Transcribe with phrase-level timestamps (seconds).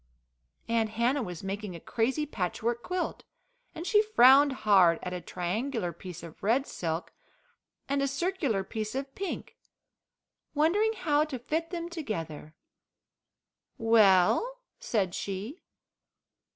[0.67, 3.23] Aunt Hannah was making a crazy patchwork quilt,
[3.75, 7.13] and she frowned hard at a triangular piece of red silk
[7.87, 9.57] and circular piece of pink,
[10.55, 12.55] wondering how to fit them together.
[13.77, 15.61] "Well?" said she.